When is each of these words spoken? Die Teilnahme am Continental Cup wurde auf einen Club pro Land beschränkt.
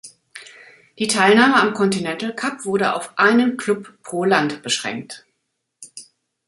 Die 0.97 1.05
Teilnahme 1.05 1.57
am 1.61 1.75
Continental 1.75 2.33
Cup 2.33 2.65
wurde 2.65 2.95
auf 2.95 3.13
einen 3.19 3.55
Club 3.55 4.01
pro 4.01 4.23
Land 4.25 4.63
beschränkt. 4.63 5.27